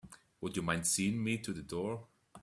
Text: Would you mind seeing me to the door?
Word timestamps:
Would 0.41 0.55
you 0.55 0.63
mind 0.63 0.87
seeing 0.87 1.23
me 1.23 1.37
to 1.37 1.53
the 1.53 1.61
door? 1.61 2.07